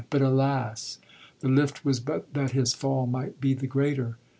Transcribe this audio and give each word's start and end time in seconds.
But 0.09 0.23
alas, 0.23 0.97
the 1.41 1.47
lift 1.47 1.85
was 1.85 1.99
but 1.99 2.33
that 2.33 2.53
his 2.53 2.73
fall 2.73 3.05
might 3.05 3.39
be 3.39 3.53
the 3.53 3.67
greater. 3.67 4.17